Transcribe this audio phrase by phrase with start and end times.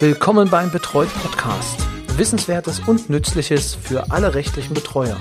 [0.00, 1.78] Willkommen beim Betreut Podcast.
[2.16, 5.16] Wissenswertes und Nützliches für alle rechtlichen Betreuer.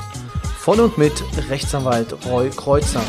[0.57, 1.13] Von und mit
[1.47, 3.03] Rechtsanwalt Roy Kreuzer.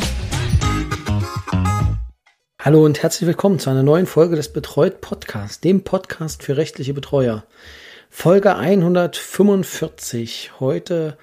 [2.61, 6.93] Hallo und herzlich willkommen zu einer neuen Folge des Betreut Podcasts, dem Podcast für rechtliche
[6.93, 7.45] Betreuer.
[8.11, 10.61] Folge 145.
[10.61, 11.17] Heute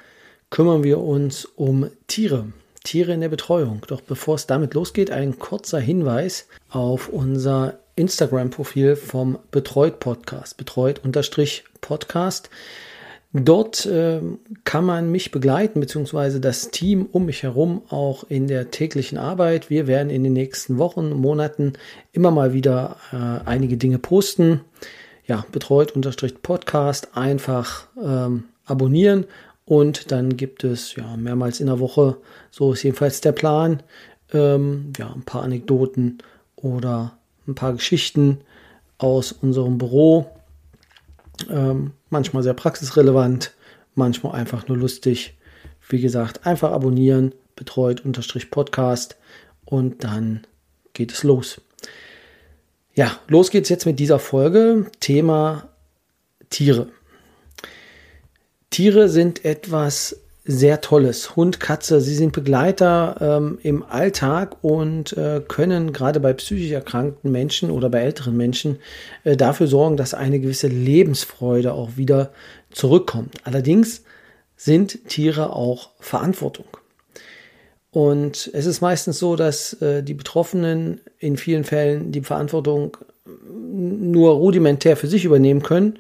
[0.50, 2.48] kümmern wir uns um Tiere.
[2.84, 3.84] Tiere in der Betreuung.
[3.88, 12.50] Doch bevor es damit losgeht, ein kurzer Hinweis auf unser Instagram-Profil vom Betreut Podcast, betreut-podcast.
[13.34, 14.20] Dort äh,
[14.66, 19.70] kann man mich begleiten, beziehungsweise das Team um mich herum auch in der täglichen Arbeit.
[19.70, 21.74] Wir werden in den nächsten Wochen, Monaten
[22.12, 24.62] immer mal wieder äh, einige Dinge posten.
[25.26, 29.26] Ja, betreut-podcast einfach ähm, abonnieren
[29.64, 32.18] und dann gibt es ja mehrmals in der Woche,
[32.50, 33.82] so ist jedenfalls der Plan,
[34.34, 36.18] ähm, ja, ein paar Anekdoten
[36.58, 38.40] oder ein paar Geschichten
[38.98, 40.30] aus unserem Büro.
[41.50, 43.54] Ähm, manchmal sehr praxisrelevant,
[43.96, 45.38] manchmal einfach nur lustig.
[45.90, 49.18] Wie gesagt, einfach abonnieren, betreut unterstrich Podcast
[49.66, 50.46] und dann
[50.94, 51.62] geht es los.
[52.94, 54.92] Ja, los geht's jetzt mit dieser Folge.
[55.00, 55.70] Thema
[56.50, 56.90] Tiere.
[58.70, 61.36] Tiere sind etwas sehr Tolles.
[61.36, 67.32] Hund, Katze, sie sind Begleiter ähm, im Alltag und äh, können gerade bei psychisch erkrankten
[67.32, 68.80] Menschen oder bei älteren Menschen
[69.24, 72.32] äh, dafür sorgen, dass eine gewisse Lebensfreude auch wieder
[72.72, 73.36] zurückkommt.
[73.44, 74.04] Allerdings
[74.56, 76.66] sind Tiere auch Verantwortung.
[77.92, 84.34] Und es ist meistens so, dass äh, die Betroffenen in vielen Fällen die Verantwortung nur
[84.34, 86.00] rudimentär für sich übernehmen können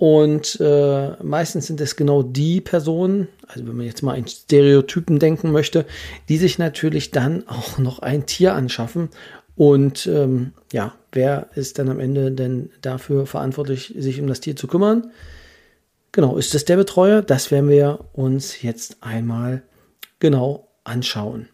[0.00, 5.18] und äh, meistens sind es genau die Personen, also wenn man jetzt mal in Stereotypen
[5.18, 5.84] denken möchte,
[6.30, 9.10] die sich natürlich dann auch noch ein Tier anschaffen.
[9.56, 14.56] Und ähm, ja, wer ist dann am Ende denn dafür verantwortlich, sich um das Tier
[14.56, 15.10] zu kümmern?
[16.12, 17.20] Genau, ist es der Betreuer?
[17.20, 19.62] Das werden wir uns jetzt einmal
[20.18, 21.50] genau anschauen.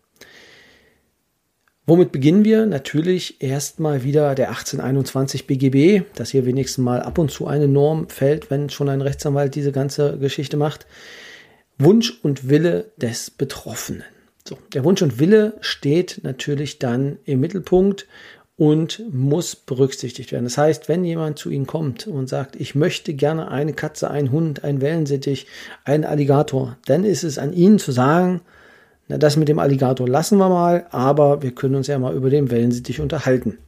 [1.89, 2.67] Womit beginnen wir?
[2.67, 8.09] Natürlich erstmal wieder der 1821 BGB, dass hier wenigstens mal ab und zu eine Norm
[8.09, 10.85] fällt, wenn schon ein Rechtsanwalt diese ganze Geschichte macht.
[11.79, 14.03] Wunsch und Wille des Betroffenen.
[14.49, 18.09] So, der Wunsch und Wille steht natürlich dann im Mittelpunkt
[18.57, 20.45] und muss berücksichtigt werden.
[20.45, 24.33] Das heißt, wenn jemand zu Ihnen kommt und sagt, ich möchte gerne eine Katze, einen
[24.33, 25.47] Hund, einen Wellensittich,
[25.85, 28.41] einen Alligator, dann ist es an Ihnen zu sagen,
[29.09, 32.31] na, das mit dem Alligator lassen wir mal, aber wir können uns ja mal über
[32.31, 33.59] den Wellensittich unterhalten.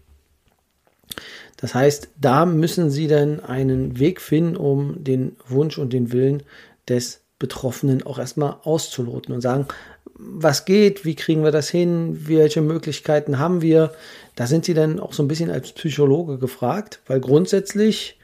[1.56, 6.42] Das heißt, da müssen Sie dann einen Weg finden, um den Wunsch und den Willen
[6.88, 9.66] des Betroffenen auch erstmal auszuloten und sagen,
[10.14, 13.92] was geht, wie kriegen wir das hin, welche Möglichkeiten haben wir.
[14.34, 18.18] Da sind Sie dann auch so ein bisschen als Psychologe gefragt, weil grundsätzlich,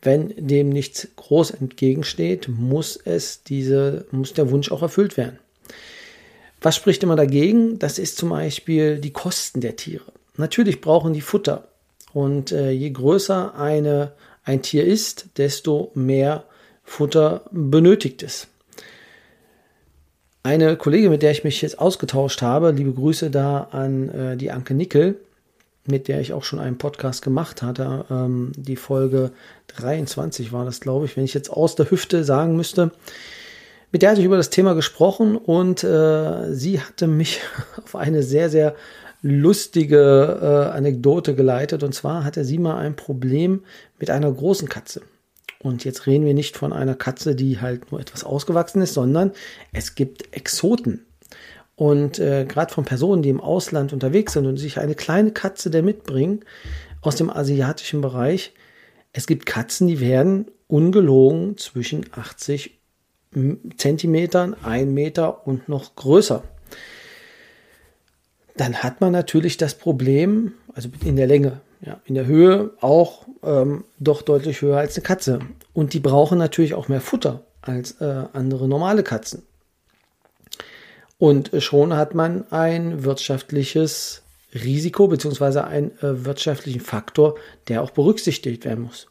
[0.00, 5.38] wenn dem nichts groß entgegensteht, muss es diese, muss der Wunsch auch erfüllt werden.
[6.64, 7.78] Was spricht immer dagegen?
[7.78, 10.10] Das ist zum Beispiel die Kosten der Tiere.
[10.38, 11.68] Natürlich brauchen die Futter.
[12.14, 14.12] Und äh, je größer eine,
[14.44, 16.44] ein Tier ist, desto mehr
[16.82, 18.46] Futter benötigt es.
[20.42, 24.50] Eine Kollegin, mit der ich mich jetzt ausgetauscht habe, liebe Grüße da an äh, die
[24.50, 25.20] Anke Nickel,
[25.86, 28.06] mit der ich auch schon einen Podcast gemacht hatte.
[28.10, 29.32] Ähm, die Folge
[29.66, 32.90] 23 war das, glaube ich, wenn ich jetzt aus der Hüfte sagen müsste.
[33.94, 37.42] Mit der hatte ich über das Thema gesprochen und äh, sie hatte mich
[37.84, 38.74] auf eine sehr, sehr
[39.22, 41.84] lustige äh, Anekdote geleitet.
[41.84, 43.62] Und zwar hatte sie mal ein Problem
[44.00, 45.02] mit einer großen Katze.
[45.60, 49.30] Und jetzt reden wir nicht von einer Katze, die halt nur etwas ausgewachsen ist, sondern
[49.72, 51.06] es gibt Exoten.
[51.76, 55.70] Und äh, gerade von Personen, die im Ausland unterwegs sind und sich eine kleine Katze
[55.70, 56.40] der mitbringen
[57.00, 58.54] aus dem asiatischen Bereich,
[59.12, 62.80] es gibt Katzen, die werden ungelogen zwischen 80
[63.76, 66.42] Zentimetern, ein Meter und noch größer.
[68.56, 73.26] Dann hat man natürlich das Problem, also in der Länge, ja, in der Höhe auch
[73.42, 75.40] ähm, doch deutlich höher als eine Katze.
[75.72, 79.42] Und die brauchen natürlich auch mehr Futter als äh, andere normale Katzen.
[81.18, 84.22] Und schon hat man ein wirtschaftliches
[84.54, 87.36] Risiko beziehungsweise einen äh, wirtschaftlichen Faktor,
[87.68, 89.08] der auch berücksichtigt werden muss.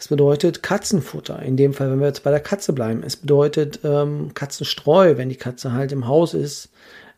[0.00, 3.02] Das bedeutet Katzenfutter, in dem Fall, wenn wir jetzt bei der Katze bleiben.
[3.04, 6.70] Es bedeutet ähm, Katzenstreu, wenn die Katze halt im Haus ist.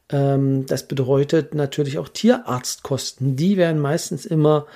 [0.08, 3.36] Ähm, das bedeutet natürlich auch Tierarztkosten.
[3.36, 4.66] Die werden meistens immer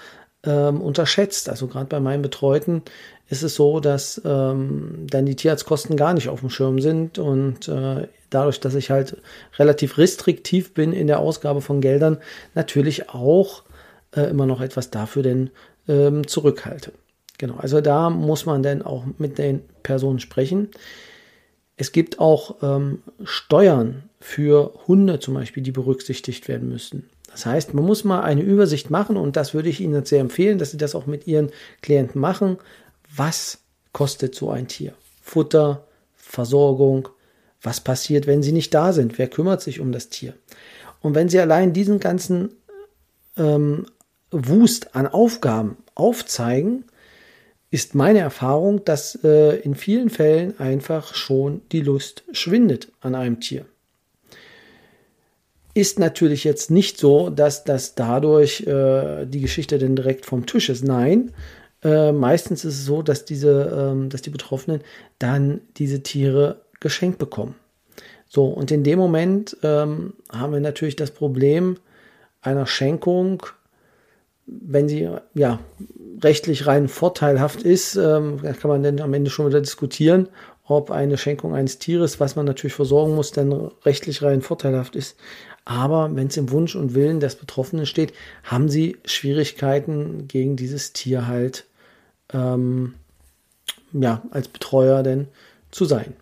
[0.44, 1.48] ähm, unterschätzt.
[1.48, 2.82] Also gerade bei meinen Betreuten
[3.28, 7.66] ist es so, dass ähm, dann die Tierarztkosten gar nicht auf dem Schirm sind und
[7.66, 9.20] äh, dadurch, dass ich halt
[9.58, 12.18] relativ restriktiv bin in der Ausgabe von Geldern,
[12.54, 13.64] natürlich auch
[14.14, 15.50] äh, immer noch etwas dafür denn
[15.88, 16.92] ähm, zurückhalte.
[17.38, 20.70] Genau, also da muss man dann auch mit den Personen sprechen.
[21.76, 27.10] Es gibt auch ähm, Steuern für Hunde zum Beispiel, die berücksichtigt werden müssen.
[27.30, 30.58] Das heißt, man muss mal eine Übersicht machen und das würde ich Ihnen sehr empfehlen,
[30.58, 31.50] dass Sie das auch mit Ihren
[31.82, 32.56] Klienten machen.
[33.14, 33.58] Was
[33.92, 34.94] kostet so ein Tier?
[35.20, 35.84] Futter,
[36.14, 37.08] Versorgung,
[37.60, 39.18] was passiert, wenn Sie nicht da sind?
[39.18, 40.34] Wer kümmert sich um das Tier?
[41.02, 42.52] Und wenn Sie allein diesen ganzen
[43.36, 43.86] ähm,
[44.30, 46.84] Wust an Aufgaben aufzeigen,
[47.70, 53.40] ist meine Erfahrung, dass äh, in vielen Fällen einfach schon die Lust schwindet an einem
[53.40, 53.66] Tier.
[55.74, 60.70] Ist natürlich jetzt nicht so, dass das dadurch äh, die Geschichte dann direkt vom Tisch
[60.70, 60.84] ist.
[60.84, 61.32] Nein,
[61.82, 64.80] äh, meistens ist es so, dass diese, ähm, dass die Betroffenen
[65.18, 67.56] dann diese Tiere geschenkt bekommen.
[68.28, 71.76] So, und in dem Moment ähm, haben wir natürlich das Problem
[72.40, 73.44] einer Schenkung
[74.46, 75.58] wenn sie ja
[76.22, 80.28] rechtlich rein vorteilhaft ist, ähm, kann man dann am Ende schon wieder diskutieren,
[80.64, 83.52] ob eine Schenkung eines Tieres, was man natürlich versorgen muss, dann
[83.84, 85.16] rechtlich rein vorteilhaft ist.
[85.64, 88.12] Aber wenn es im Wunsch und Willen des Betroffenen steht,
[88.44, 91.66] haben sie Schwierigkeiten gegen dieses Tier halt
[92.32, 92.94] ähm,
[93.92, 95.28] ja als Betreuer denn
[95.70, 96.14] zu sein.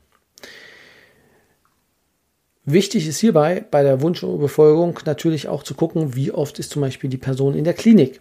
[2.67, 7.11] Wichtig ist hierbei bei der Wunschbefolgung natürlich auch zu gucken, wie oft ist zum Beispiel
[7.11, 8.21] die Person in der Klinik.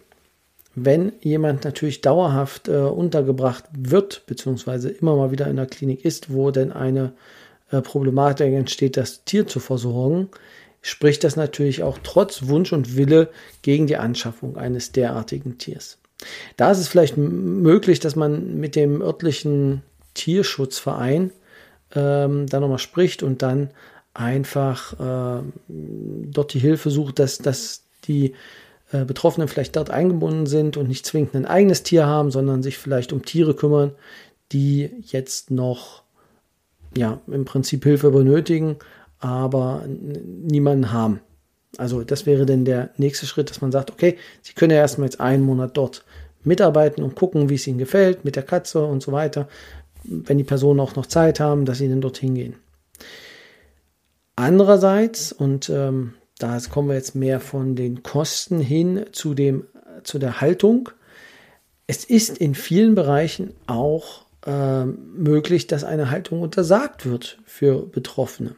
[0.74, 6.32] Wenn jemand natürlich dauerhaft äh, untergebracht wird, beziehungsweise immer mal wieder in der Klinik ist,
[6.32, 7.12] wo denn eine
[7.70, 10.28] äh, Problematik entsteht, das Tier zu versorgen,
[10.82, 13.30] spricht das natürlich auch trotz Wunsch und Wille
[13.62, 15.98] gegen die Anschaffung eines derartigen Tiers.
[16.56, 19.82] Da ist es vielleicht möglich, dass man mit dem örtlichen
[20.12, 21.30] Tierschutzverein
[21.94, 23.70] ähm, da nochmal spricht und dann
[24.14, 28.34] einfach äh, dort die Hilfe sucht, dass, dass die
[28.92, 32.78] äh, Betroffenen vielleicht dort eingebunden sind und nicht zwingend ein eigenes Tier haben, sondern sich
[32.78, 33.92] vielleicht um Tiere kümmern,
[34.52, 36.04] die jetzt noch
[36.96, 38.76] ja im Prinzip Hilfe benötigen,
[39.18, 41.20] aber niemanden haben.
[41.76, 45.08] Also das wäre dann der nächste Schritt, dass man sagt, okay, Sie können ja erstmal
[45.08, 46.04] jetzt einen Monat dort
[46.44, 49.48] mitarbeiten und gucken, wie es Ihnen gefällt mit der Katze und so weiter.
[50.04, 52.54] Wenn die Personen auch noch Zeit haben, dass sie dann dorthin gehen.
[54.36, 59.66] Andererseits, und ähm, da kommen wir jetzt mehr von den Kosten hin zu, dem,
[60.02, 60.90] zu der Haltung,
[61.86, 68.56] es ist in vielen Bereichen auch äh, möglich, dass eine Haltung untersagt wird für Betroffene.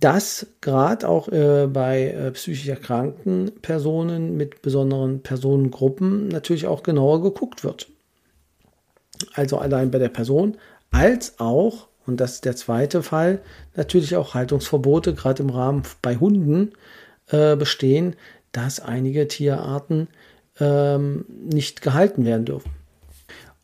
[0.00, 7.22] Dass gerade auch äh, bei äh, psychisch erkrankten Personen mit besonderen Personengruppen natürlich auch genauer
[7.22, 7.88] geguckt wird.
[9.32, 10.56] Also allein bei der Person
[10.90, 13.40] als auch und das ist der zweite Fall,
[13.76, 16.72] natürlich auch Haltungsverbote, gerade im Rahmen bei Hunden
[17.28, 18.16] äh, bestehen,
[18.52, 20.08] dass einige Tierarten
[20.58, 22.70] ähm, nicht gehalten werden dürfen.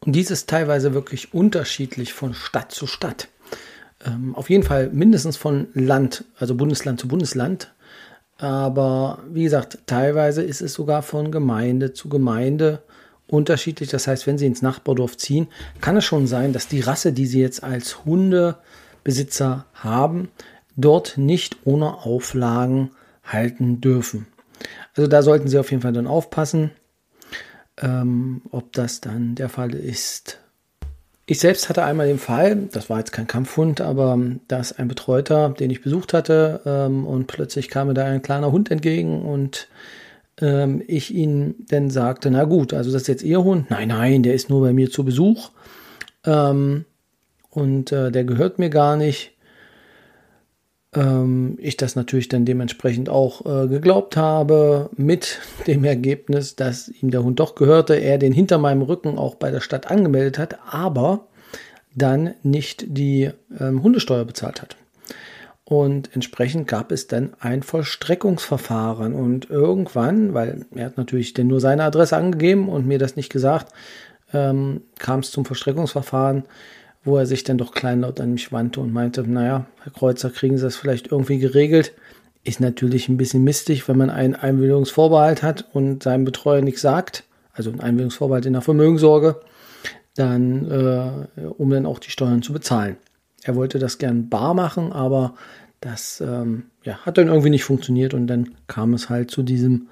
[0.01, 3.29] Und dies ist teilweise wirklich unterschiedlich von Stadt zu Stadt.
[4.05, 7.73] Ähm, auf jeden Fall mindestens von Land, also Bundesland zu Bundesland.
[8.37, 12.83] Aber wie gesagt, teilweise ist es sogar von Gemeinde zu Gemeinde
[13.27, 13.91] unterschiedlich.
[13.91, 15.49] Das heißt, wenn Sie ins Nachbardorf ziehen,
[15.81, 20.29] kann es schon sein, dass die Rasse, die Sie jetzt als Hundebesitzer haben,
[20.77, 22.91] dort nicht ohne Auflagen
[23.25, 24.27] halten dürfen.
[24.97, 26.71] Also da sollten Sie auf jeden Fall dann aufpassen,
[27.81, 30.39] ähm, ob das dann der Fall ist.
[31.27, 35.49] Ich selbst hatte einmal den Fall, das war jetzt kein Kampfhund, aber dass ein Betreuter,
[35.49, 39.69] den ich besucht hatte, ähm, und plötzlich kam mir da ein kleiner Hund entgegen und
[40.41, 43.71] ähm, ich ihn dann sagte, na gut, also das ist jetzt Ihr Hund?
[43.71, 45.51] Nein, nein, der ist nur bei mir zu Besuch
[46.25, 46.85] ähm,
[47.51, 49.33] und äh, der gehört mir gar nicht.
[50.95, 57.11] Ähm, ich das natürlich dann dementsprechend auch äh, geglaubt habe, mit dem Ergebnis, dass ihm
[57.11, 60.59] der Hund doch gehörte, er den hinter meinem Rücken auch bei der Stadt angemeldet hat,
[60.71, 61.27] aber
[61.95, 64.77] dann nicht die ähm, Hundesteuer bezahlt hat.
[65.67, 69.15] Und entsprechend gab es dann ein Vollstreckungsverfahren.
[69.15, 73.31] Und irgendwann, weil er hat natürlich denn nur seine Adresse angegeben und mir das nicht
[73.31, 73.73] gesagt,
[74.33, 76.45] ähm, kam es zum Vollstreckungsverfahren,
[77.03, 80.59] wo er sich dann doch kleinlaut an mich wandte und meinte, naja, Herr Kreuzer, kriegen
[80.59, 81.93] Sie das vielleicht irgendwie geregelt?
[82.45, 87.25] Ist natürlich ein bisschen mistig, wenn man einen Einwilligungsvorbehalt hat und seinem Betreuer nichts sagt,
[87.55, 89.41] also ein Einwilligungsvorbehalt in der Vermögenssorge,
[90.15, 92.97] dann, äh, um dann auch die Steuern zu bezahlen.
[93.45, 95.35] Er wollte das gern bar machen, aber
[95.81, 99.89] das ähm, ja, hat dann irgendwie nicht funktioniert und dann kam es halt zu diesem,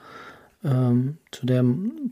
[0.65, 1.63] ähm, zu der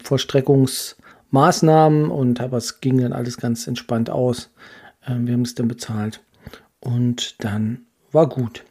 [0.02, 4.50] Vollstreckungsmaßnahmen und aber es ging dann alles ganz entspannt aus.
[5.06, 6.20] Ähm, wir haben es dann bezahlt
[6.80, 8.62] und dann war gut.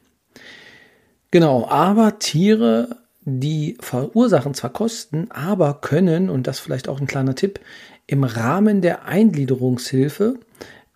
[1.32, 7.34] Genau, aber Tiere, die verursachen zwar Kosten, aber können, und das vielleicht auch ein kleiner
[7.34, 7.60] Tipp,
[8.06, 10.38] im Rahmen der Eingliederungshilfe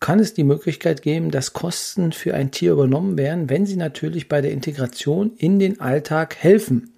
[0.03, 4.27] kann es die Möglichkeit geben, dass Kosten für ein Tier übernommen werden, wenn sie natürlich
[4.27, 6.91] bei der Integration in den Alltag helfen.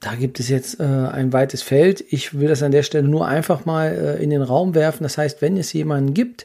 [0.00, 2.04] Da gibt es jetzt äh, ein weites Feld.
[2.10, 5.02] Ich will das an der Stelle nur einfach mal äh, in den Raum werfen.
[5.02, 6.44] Das heißt, wenn es jemanden gibt,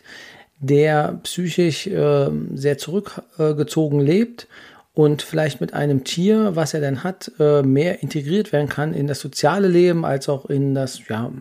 [0.61, 4.47] der psychisch äh, sehr zurückgezogen lebt
[4.93, 9.07] und vielleicht mit einem Tier, was er dann hat, äh, mehr integriert werden kann in
[9.07, 11.33] das soziale Leben als auch in das, ja,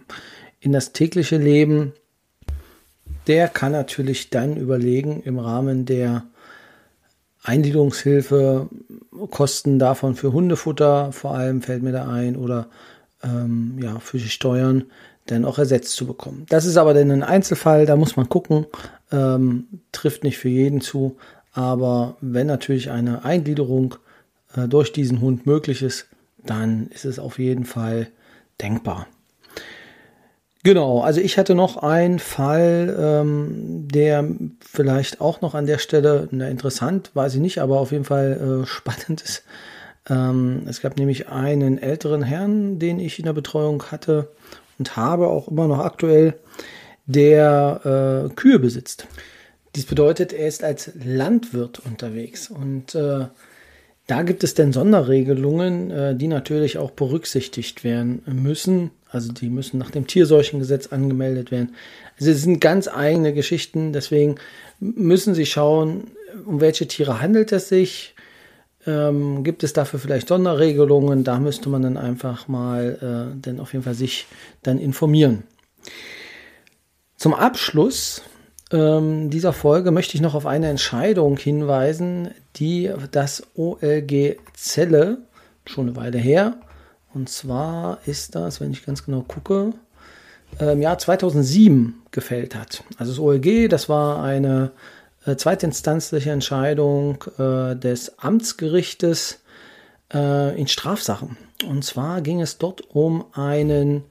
[0.58, 1.92] in das tägliche Leben,
[3.28, 6.24] der kann natürlich dann überlegen im Rahmen der
[7.42, 8.68] Eingliederungshilfe,
[9.30, 12.66] Kosten davon für Hundefutter, vor allem fällt mir da ein, oder
[13.22, 14.84] ähm, ja, für die Steuern,
[15.26, 16.46] dann auch ersetzt zu bekommen.
[16.48, 18.66] Das ist aber dann ein Einzelfall, da muss man gucken,
[19.12, 21.16] ähm, trifft nicht für jeden zu,
[21.52, 23.96] aber wenn natürlich eine Eingliederung
[24.56, 26.06] äh, durch diesen Hund möglich ist,
[26.44, 28.08] dann ist es auf jeden Fall
[28.60, 29.06] denkbar.
[30.68, 34.22] Genau, also ich hatte noch einen Fall, ähm, der
[34.60, 38.64] vielleicht auch noch an der Stelle, na, interessant, weiß ich nicht, aber auf jeden Fall
[38.64, 39.44] äh, spannend ist.
[40.10, 44.28] Ähm, es gab nämlich einen älteren Herrn, den ich in der Betreuung hatte
[44.78, 46.34] und habe auch immer noch aktuell,
[47.06, 49.06] der äh, Kühe besitzt.
[49.74, 53.24] Dies bedeutet, er ist als Landwirt unterwegs und äh,
[54.06, 58.90] da gibt es denn Sonderregelungen, äh, die natürlich auch berücksichtigt werden müssen.
[59.10, 61.74] Also die müssen nach dem Tierseuchengesetz angemeldet werden.
[62.18, 64.36] Also es sind ganz eigene Geschichten, deswegen
[64.80, 66.08] müssen Sie schauen,
[66.44, 68.14] um welche Tiere handelt es sich.
[68.86, 71.24] Ähm, gibt es dafür vielleicht Sonderregelungen?
[71.24, 74.26] Da müsste man dann einfach mal äh, dann auf jeden Fall sich
[74.62, 75.44] dann informieren.
[77.16, 78.22] Zum Abschluss
[78.70, 85.18] ähm, dieser Folge möchte ich noch auf eine Entscheidung hinweisen, die das OLG Zelle
[85.64, 86.60] schon eine Weile her
[87.14, 89.72] und zwar ist das, wenn ich ganz genau gucke,
[90.58, 92.82] im Jahr 2007 gefällt hat.
[92.96, 94.72] Also das OLG, das war eine
[95.26, 99.40] äh, zweitinstanzliche Entscheidung äh, des Amtsgerichtes
[100.12, 101.36] äh, in Strafsachen.
[101.66, 104.04] Und zwar ging es dort um einen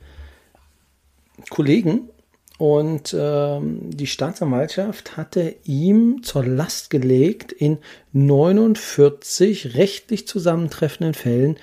[1.49, 2.09] Kollegen
[2.57, 7.77] und ähm, die Staatsanwaltschaft hatte ihm zur Last gelegt, in
[8.13, 11.57] 49 rechtlich zusammentreffenden Fällen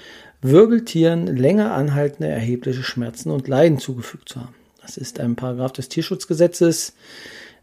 [0.45, 4.55] Wirbeltieren länger anhaltende erhebliche Schmerzen und Leiden zugefügt zu haben.
[4.83, 6.93] Das ist ein Paragraph des Tierschutzgesetzes.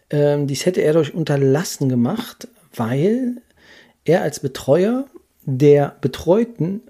[0.10, 3.36] Ähm, dies hätte er durch Unterlassen gemacht, weil
[4.04, 5.06] er als Betreuer
[5.44, 6.82] der Betreuten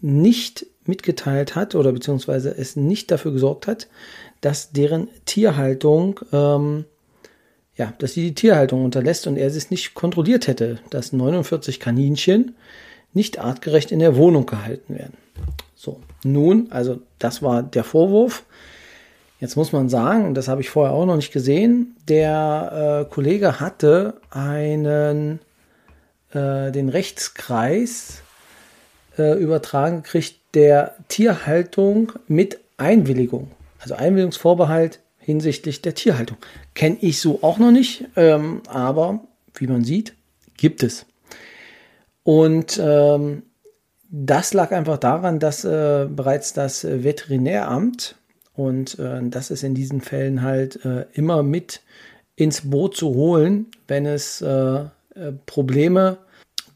[0.00, 3.88] nicht mitgeteilt hat oder beziehungsweise es nicht dafür gesorgt hat,
[4.40, 6.84] dass deren Tierhaltung, ähm,
[7.74, 12.54] ja, dass sie die Tierhaltung unterlässt und er es nicht kontrolliert hätte, dass 49 Kaninchen
[13.14, 15.14] nicht artgerecht in der Wohnung gehalten werden.
[15.74, 18.44] So, nun, also das war der Vorwurf.
[19.40, 23.60] Jetzt muss man sagen, das habe ich vorher auch noch nicht gesehen, der äh, Kollege
[23.60, 25.40] hatte einen,
[26.32, 28.22] äh, den Rechtskreis
[29.18, 36.38] äh, übertragen gekriegt, der Tierhaltung mit Einwilligung, also Einwilligungsvorbehalt hinsichtlich der Tierhaltung.
[36.74, 39.20] Kenne ich so auch noch nicht, ähm, aber
[39.54, 40.14] wie man sieht,
[40.56, 41.06] gibt es.
[42.24, 43.44] Und ähm,
[44.10, 48.16] das lag einfach daran, dass äh, bereits das Veterinäramt,
[48.54, 51.82] und äh, das ist in diesen Fällen halt äh, immer mit
[52.36, 54.48] ins Boot zu holen, wenn es äh,
[55.14, 56.18] äh, Probleme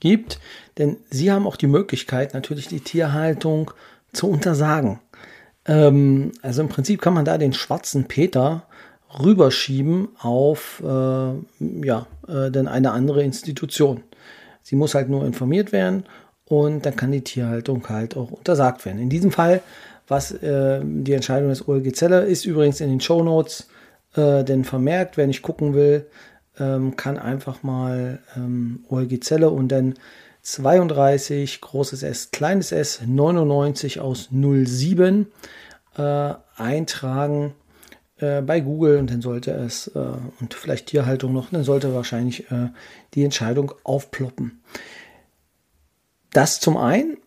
[0.00, 0.38] gibt.
[0.76, 3.70] Denn sie haben auch die Möglichkeit, natürlich die Tierhaltung
[4.12, 5.00] zu untersagen.
[5.66, 8.64] Ähm, also im Prinzip kann man da den schwarzen Peter
[9.22, 14.02] rüberschieben auf äh, ja, äh, denn eine andere Institution.
[14.68, 16.04] Sie muss halt nur informiert werden
[16.44, 19.00] und dann kann die Tierhaltung halt auch untersagt werden.
[19.00, 19.62] In diesem Fall,
[20.06, 23.68] was äh, die Entscheidung des OLG Zeller ist übrigens in den Show Notes
[24.14, 26.04] äh, denn vermerkt, wer nicht gucken will,
[26.58, 29.94] ähm, kann einfach mal ähm, OLG Zelle und dann
[30.42, 35.28] 32 großes S, kleines S, 99 aus 07
[35.96, 37.54] äh, eintragen
[38.18, 40.00] äh, bei Google und dann sollte es äh,
[40.40, 42.68] und vielleicht Tierhaltung noch, dann sollte wahrscheinlich äh,
[43.14, 44.60] die Entscheidung aufploppen.
[46.32, 47.18] Das zum einen.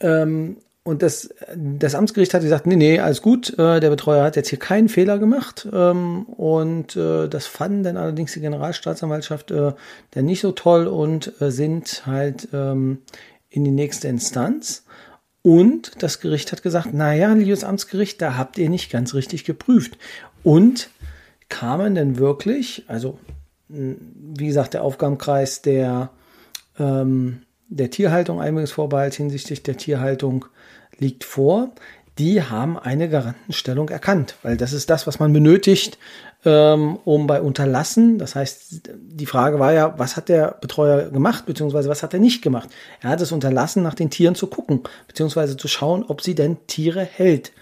[0.00, 4.36] Ähm, und das, das Amtsgericht hat gesagt, nee, nee, alles gut, äh, der Betreuer hat
[4.36, 5.68] jetzt hier keinen Fehler gemacht.
[5.72, 9.72] Ähm, und äh, das fanden dann allerdings die Generalstaatsanwaltschaft äh,
[10.12, 13.02] dann nicht so toll und äh, sind halt ähm,
[13.50, 14.84] in die nächste Instanz.
[15.42, 19.96] Und das Gericht hat gesagt, naja, liebes Amtsgericht, da habt ihr nicht ganz richtig geprüft.
[20.42, 20.90] Und
[21.48, 23.18] kamen denn wirklich, also
[23.68, 26.10] wie gesagt, der Aufgabenkreis der
[26.78, 30.46] ähm, der Tierhaltung Einbringungsvorbehalt hinsichtlich der Tierhaltung
[30.98, 31.70] liegt vor.
[32.18, 35.98] Die haben eine Garantenstellung erkannt, weil das ist das, was man benötigt,
[36.44, 41.46] ähm, um bei Unterlassen, das heißt, die Frage war ja, was hat der Betreuer gemacht,
[41.46, 42.70] beziehungsweise was hat er nicht gemacht?
[43.00, 46.56] Er hat es unterlassen, nach den Tieren zu gucken, beziehungsweise zu schauen, ob sie denn
[46.66, 47.52] Tiere hält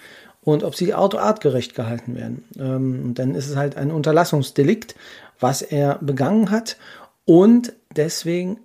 [0.42, 2.44] und ob sie artgerecht gehalten werden.
[2.58, 4.94] Ähm, und dann ist es halt ein Unterlassungsdelikt,
[5.40, 6.76] was er begangen hat.
[7.25, 8.61] Und deswegen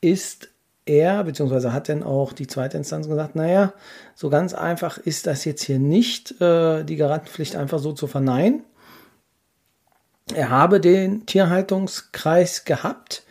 [0.00, 0.48] ist
[0.86, 3.72] er, beziehungsweise hat dann auch die zweite Instanz gesagt, naja,
[4.14, 8.62] so ganz einfach ist das jetzt hier nicht, äh, die Garantenpflicht einfach so zu verneinen.
[10.32, 13.24] Er habe den Tierhaltungskreis gehabt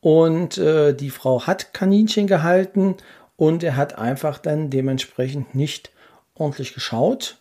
[0.00, 2.96] und äh, die Frau hat Kaninchen gehalten
[3.36, 5.90] und er hat einfach dann dementsprechend nicht
[6.34, 7.38] ordentlich geschaut,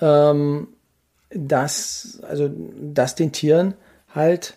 [0.00, 0.68] ähm,
[1.30, 3.74] dass, also, dass den Tieren
[4.14, 4.56] halt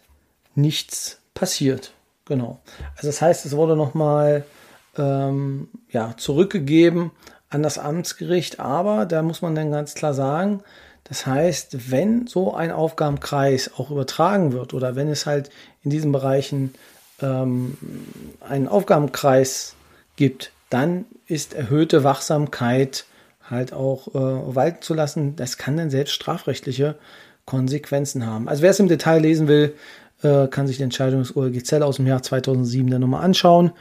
[0.55, 1.93] nichts passiert.
[2.25, 2.61] Genau.
[2.95, 4.45] Also das heißt, es wurde nochmal
[4.97, 7.11] ähm, ja, zurückgegeben
[7.49, 10.63] an das Amtsgericht, aber da muss man dann ganz klar sagen,
[11.13, 15.51] das heißt, wenn so ein Aufgabenkreis auch übertragen wird oder wenn es halt
[15.83, 16.73] in diesen Bereichen
[17.21, 17.77] ähm,
[18.39, 19.75] einen Aufgabenkreis
[20.15, 23.05] gibt, dann ist erhöhte Wachsamkeit
[23.47, 25.35] halt auch äh, walten zu lassen.
[25.35, 26.95] Das kann dann selbst strafrechtliche
[27.45, 28.49] Konsequenzen haben.
[28.49, 29.75] Also wer es im Detail lesen will,
[30.23, 33.71] äh, kann sich die Entscheidung des OLG Zell aus dem Jahr 2007 dann nochmal anschauen.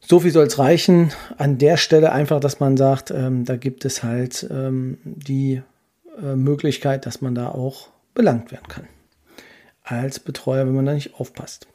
[0.00, 1.12] So viel soll es reichen.
[1.36, 5.60] An der Stelle einfach, dass man sagt, ähm, da gibt es halt ähm, die
[6.22, 8.88] äh, Möglichkeit, dass man da auch belangt werden kann.
[9.82, 11.66] Als Betreuer, wenn man da nicht aufpasst.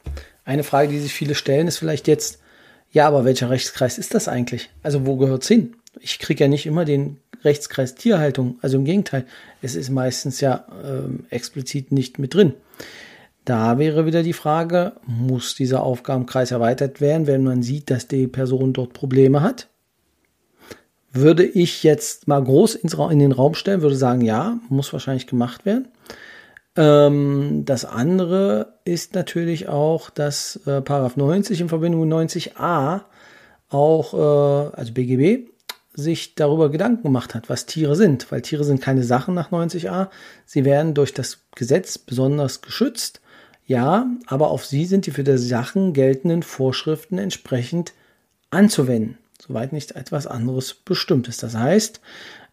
[0.44, 2.40] Eine Frage, die sich viele stellen, ist vielleicht jetzt,
[2.90, 4.70] ja, aber welcher Rechtskreis ist das eigentlich?
[4.82, 5.76] Also wo gehört es hin?
[6.00, 8.58] Ich kriege ja nicht immer den Rechtskreis Tierhaltung.
[8.62, 9.26] Also im Gegenteil,
[9.62, 12.54] es ist meistens ja ähm, explizit nicht mit drin.
[13.44, 18.26] Da wäre wieder die Frage, muss dieser Aufgabenkreis erweitert werden, wenn man sieht, dass die
[18.26, 19.68] Person dort Probleme hat?
[21.12, 25.64] Würde ich jetzt mal groß in den Raum stellen, würde sagen, ja, muss wahrscheinlich gemacht
[25.66, 25.88] werden.
[26.76, 33.02] Ähm, das andere ist natürlich auch, dass äh, Paragraph 90 in Verbindung mit 90a
[33.68, 35.48] auch, äh, also BGB,
[35.92, 40.08] sich darüber Gedanken gemacht hat, was Tiere sind, weil Tiere sind keine Sachen nach 90a.
[40.46, 43.20] Sie werden durch das Gesetz besonders geschützt
[43.70, 47.92] ja, aber auf sie sind die für die Sachen geltenden Vorschriften entsprechend
[48.50, 49.16] anzuwenden,
[49.50, 51.42] soweit nicht etwas anderes bestimmt ist.
[51.42, 52.00] Das heißt,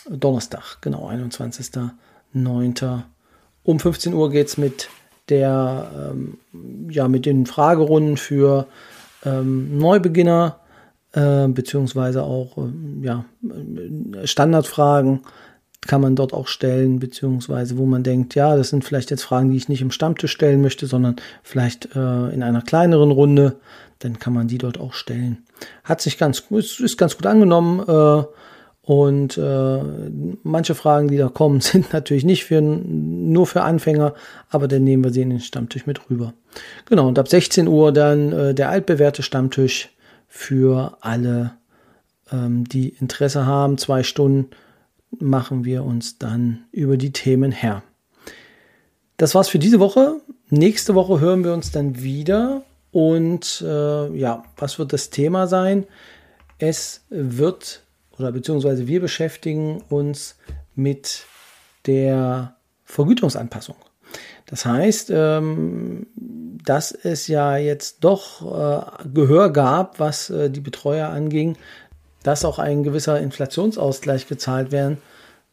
[0.08, 3.02] Donnerstag, genau, 21.09.
[3.64, 4.88] Um 15 Uhr geht es mit
[5.28, 6.38] der, ähm,
[6.90, 8.66] ja, mit den Fragerunden für
[9.24, 10.58] ähm, Neubeginner,
[11.12, 13.24] äh, beziehungsweise auch, äh, ja,
[14.24, 15.20] Standardfragen
[15.86, 19.50] kann man dort auch stellen, beziehungsweise wo man denkt, ja, das sind vielleicht jetzt Fragen,
[19.50, 23.56] die ich nicht im Stammtisch stellen möchte, sondern vielleicht äh, in einer kleineren Runde,
[23.98, 25.44] dann kann man die dort auch stellen.
[25.82, 27.80] Hat sich ganz, ist, ist ganz gut angenommen.
[27.80, 28.24] Äh,
[28.84, 29.80] Und äh,
[30.42, 34.14] manche Fragen, die da kommen, sind natürlich nicht für, nur für Anfänger,
[34.50, 36.34] aber dann nehmen wir sie in den Stammtisch mit rüber.
[36.86, 39.90] Genau, und ab 16 Uhr dann äh, der altbewährte Stammtisch
[40.26, 41.52] für alle,
[42.32, 43.78] ähm, die Interesse haben.
[43.78, 44.50] Zwei Stunden
[45.18, 47.82] machen wir uns dann über die Themen her.
[49.16, 50.16] Das war's für diese Woche.
[50.48, 52.62] Nächste Woche hören wir uns dann wieder.
[52.90, 55.86] Und äh, ja, was wird das Thema sein?
[56.58, 57.82] Es wird
[58.22, 60.36] oder beziehungsweise wir beschäftigen uns
[60.74, 61.24] mit
[61.86, 63.76] der Vergütungsanpassung.
[64.46, 66.06] Das heißt, ähm,
[66.64, 71.56] dass es ja jetzt doch äh, Gehör gab, was äh, die Betreuer anging,
[72.22, 74.98] dass auch ein gewisser Inflationsausgleich gezahlt werden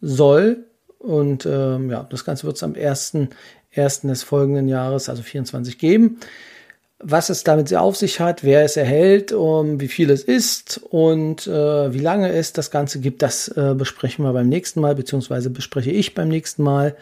[0.01, 0.65] soll.
[0.99, 4.08] Und ähm, ja, das Ganze wird es am 1.1.
[4.08, 6.19] des folgenden Jahres, also 24, geben
[7.02, 11.48] was es damit auf sich hat, wer es erhält, um, wie viel es ist und
[11.48, 15.50] äh, wie lange es das Ganze gibt, das äh, besprechen wir beim nächsten Mal, beziehungsweise
[15.50, 16.98] bespreche ich beim nächsten Mal.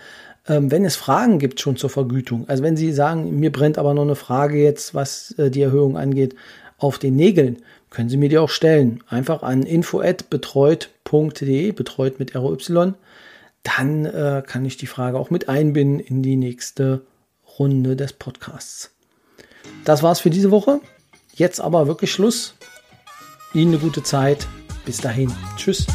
[0.47, 3.95] Ähm, wenn es Fragen gibt schon zur Vergütung, also wenn Sie sagen, mir brennt aber
[3.95, 6.35] noch eine Frage jetzt, was äh, die Erhöhung angeht,
[6.77, 7.57] auf den Nägeln,
[7.89, 9.03] können Sie mir die auch stellen.
[9.09, 12.93] Einfach an info@betreut.de, betreut mit ROY.
[13.63, 17.01] Dann äh, kann ich die Frage auch mit einbinden in die nächste
[17.57, 18.91] Runde des Podcasts.
[19.85, 20.81] Das war's für diese Woche.
[21.35, 22.55] Jetzt aber wirklich Schluss.
[23.53, 24.47] Ihnen eine gute Zeit.
[24.85, 25.33] Bis dahin.
[25.57, 25.85] Tschüss.